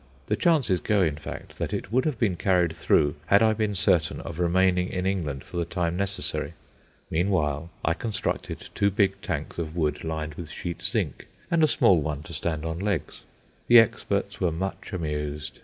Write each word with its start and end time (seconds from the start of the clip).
The 0.25 0.35
chances 0.35 0.79
go, 0.79 1.03
in 1.03 1.15
fact, 1.17 1.59
that 1.59 1.73
it 1.73 1.91
would 1.91 2.05
have 2.05 2.17
been 2.17 2.35
carried 2.35 2.75
through 2.75 3.17
had 3.27 3.43
I 3.43 3.53
been 3.53 3.75
certain 3.75 4.19
of 4.21 4.39
remaining 4.39 4.89
in 4.89 5.05
England 5.05 5.43
for 5.43 5.57
the 5.57 5.63
time 5.63 5.95
necessary. 5.95 6.53
Meanwhile 7.11 7.69
I 7.85 7.93
constructed 7.93 8.69
two 8.73 8.89
big 8.89 9.21
tanks 9.21 9.59
of 9.59 9.75
wood 9.75 10.03
lined 10.03 10.33
with 10.33 10.49
sheet 10.49 10.81
zinc, 10.81 11.27
and 11.51 11.63
a 11.63 11.67
small 11.67 12.01
one 12.01 12.23
to 12.23 12.33
stand 12.33 12.65
on 12.65 12.79
legs. 12.79 13.21
The 13.67 13.77
experts 13.77 14.41
were 14.41 14.51
much 14.51 14.91
amused. 14.91 15.59